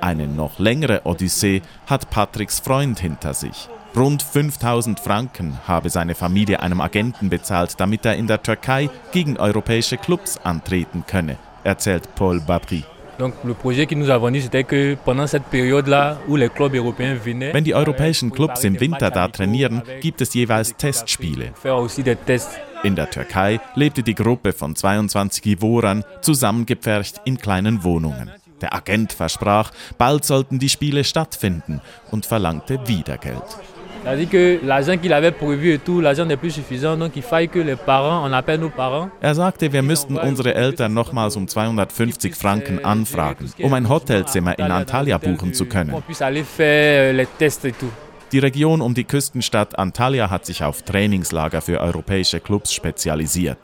[0.00, 3.68] Eine noch längere Odyssee hat Patricks Freund hinter sich.
[3.94, 9.36] Rund 5000 Franken habe seine Familie einem Agenten bezahlt, damit er in der Türkei gegen
[9.36, 12.84] europäische Clubs antreten könne, erzählt Paul Babri.
[17.52, 21.52] Wenn die europäischen Clubs im Winter da trainieren, gibt es jeweils Testspiele.
[22.84, 28.32] In der Türkei lebte die Gruppe von 22 Ivorern zusammengepfercht in kleinen Wohnungen.
[28.60, 33.42] Der Agent versprach, bald sollten die Spiele stattfinden und verlangte wieder Geld.
[39.20, 44.72] Er sagte, wir müssten unsere Eltern nochmals um 250 Franken anfragen, um ein Hotelzimmer in
[44.72, 45.94] Antalya buchen zu können.
[46.58, 47.22] Euh,
[48.32, 53.58] die Region um die Küstenstadt Antalya hat sich auf Trainingslager für europäische Clubs spezialisiert.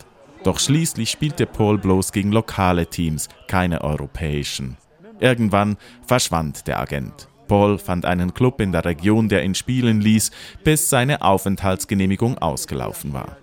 [0.45, 4.77] Doch schließlich spielte Paul bloß gegen lokale Teams, keine europäischen.
[5.19, 5.77] Irgendwann
[6.07, 7.29] verschwand der Agent.
[7.49, 10.31] Paul fand einen Club in der Region, der ihn spielen ließ,
[10.63, 13.37] bis seine Aufenthaltsgenehmigung ausgelaufen war.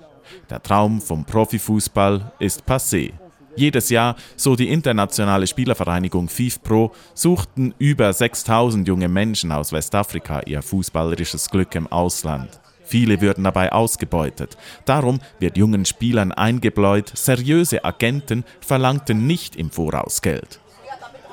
[0.49, 3.11] Der Traum vom Profifußball ist passé.
[3.57, 10.61] Jedes Jahr, so die internationale Spielervereinigung FIFPro, suchten über 6000 junge Menschen aus Westafrika ihr
[10.61, 12.59] fußballerisches Glück im Ausland.
[12.83, 14.57] Viele würden dabei ausgebeutet.
[14.85, 20.59] Darum wird jungen Spielern eingebläut, seriöse Agenten verlangten nicht im Voraus Geld.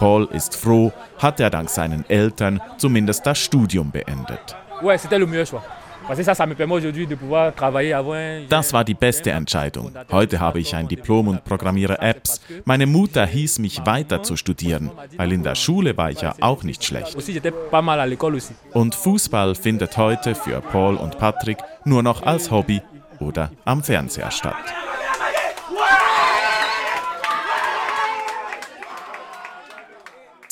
[0.03, 4.57] Paul ist froh, hat er dank seinen Eltern zumindest das Studium beendet.
[8.49, 9.93] Das war die beste Entscheidung.
[10.11, 12.41] Heute habe ich ein Diplom und programmiere Apps.
[12.65, 16.65] Meine Mutter hieß mich weiter zu studieren, weil in der Schule war ich ja auch
[16.65, 17.17] nicht schlecht.
[18.73, 22.83] Und Fußball findet heute für Paul und Patrick nur noch als Hobby
[23.21, 24.57] oder am Fernseher statt.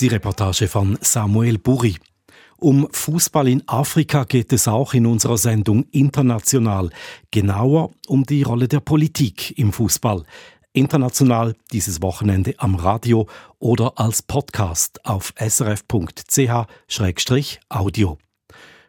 [0.00, 1.96] Die Reportage von Samuel Burri.
[2.56, 6.88] Um Fußball in Afrika geht es auch in unserer Sendung International.
[7.30, 10.24] Genauer um die Rolle der Politik im Fußball.
[10.72, 13.28] International dieses Wochenende am Radio
[13.58, 15.98] oder als Podcast auf srf.ch-audio.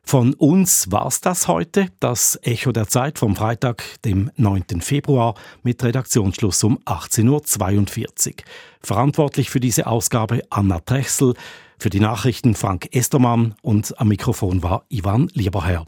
[0.04, 4.82] Von uns war's das heute, das Echo der Zeit vom Freitag, dem 9.
[4.82, 8.36] Februar mit Redaktionsschluss um 18.42 Uhr.
[8.82, 11.36] Verantwortlich für diese Ausgabe Anna Trechsel,
[11.80, 15.86] für die Nachrichten Frank Estermann und am Mikrofon war Ivan Lieberherr.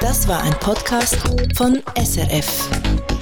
[0.00, 1.16] Das war ein Podcast
[1.56, 3.13] von SRF.